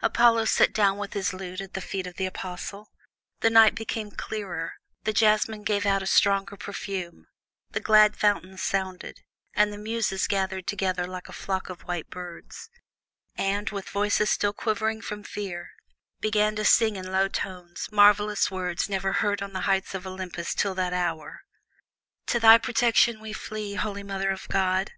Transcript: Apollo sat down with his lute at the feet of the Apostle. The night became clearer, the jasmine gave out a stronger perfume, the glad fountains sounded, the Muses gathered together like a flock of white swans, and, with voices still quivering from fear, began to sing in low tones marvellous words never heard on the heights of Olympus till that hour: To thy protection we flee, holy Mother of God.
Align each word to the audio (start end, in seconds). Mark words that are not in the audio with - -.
Apollo 0.00 0.46
sat 0.46 0.72
down 0.72 0.96
with 0.96 1.12
his 1.12 1.34
lute 1.34 1.60
at 1.60 1.74
the 1.74 1.82
feet 1.82 2.06
of 2.06 2.14
the 2.14 2.24
Apostle. 2.24 2.88
The 3.40 3.50
night 3.50 3.74
became 3.74 4.10
clearer, 4.10 4.72
the 5.04 5.12
jasmine 5.12 5.62
gave 5.62 5.84
out 5.84 6.02
a 6.02 6.06
stronger 6.06 6.56
perfume, 6.56 7.26
the 7.72 7.78
glad 7.78 8.16
fountains 8.16 8.62
sounded, 8.62 9.20
the 9.54 9.76
Muses 9.76 10.26
gathered 10.26 10.66
together 10.66 11.06
like 11.06 11.28
a 11.28 11.34
flock 11.34 11.68
of 11.68 11.82
white 11.82 12.06
swans, 12.10 12.70
and, 13.36 13.68
with 13.68 13.90
voices 13.90 14.30
still 14.30 14.54
quivering 14.54 15.02
from 15.02 15.22
fear, 15.22 15.72
began 16.18 16.56
to 16.56 16.64
sing 16.64 16.96
in 16.96 17.12
low 17.12 17.28
tones 17.28 17.90
marvellous 17.92 18.50
words 18.50 18.88
never 18.88 19.12
heard 19.20 19.42
on 19.42 19.52
the 19.52 19.60
heights 19.68 19.94
of 19.94 20.06
Olympus 20.06 20.54
till 20.54 20.74
that 20.76 20.94
hour: 20.94 21.42
To 22.28 22.40
thy 22.40 22.56
protection 22.56 23.20
we 23.20 23.34
flee, 23.34 23.74
holy 23.74 24.02
Mother 24.02 24.30
of 24.30 24.48
God. 24.48 24.92